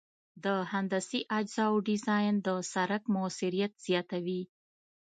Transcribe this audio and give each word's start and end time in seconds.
د 0.43 0.45
هندسي 0.71 1.21
اجزاوو 1.39 1.83
ډیزاین 1.87 2.33
د 2.47 2.49
سرک 2.71 3.03
موثریت 3.15 3.73
زیاتوي 3.85 4.41